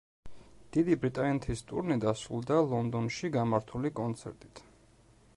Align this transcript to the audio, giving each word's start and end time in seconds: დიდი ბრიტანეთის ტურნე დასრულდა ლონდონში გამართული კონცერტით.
დიდი 0.75 0.95
ბრიტანეთის 1.01 1.59
ტურნე 1.71 1.97
დასრულდა 2.05 2.57
ლონდონში 2.71 3.31
გამართული 3.35 3.93
კონცერტით. 4.01 4.63